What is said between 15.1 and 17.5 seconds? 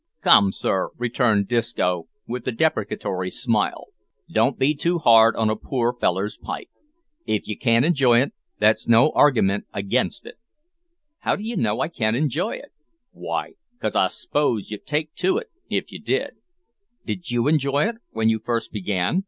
to it if you did." "Did you